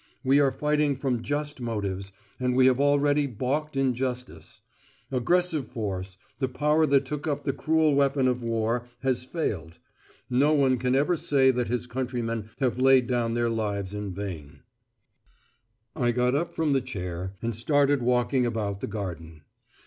[0.23, 4.59] We are fighting from just motives, and we have already baulked injustice.
[5.11, 9.77] Aggressive force, the power that took up the cruel weapon of war, has failed.
[10.27, 14.61] No one can ever say that his countrymen have laid down their lives in vain.
[15.95, 19.43] I got up from the chair, and started walking about the garden.